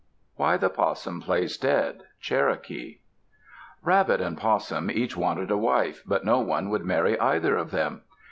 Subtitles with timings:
[0.35, 3.01] WHY THE POSSUM PLAYS DEAD Cherokee
[3.83, 8.01] Rabbit and Possum each wanted a wife, but no one would marry either of them.